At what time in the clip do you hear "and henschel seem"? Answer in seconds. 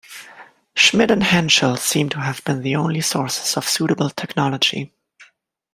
1.11-2.09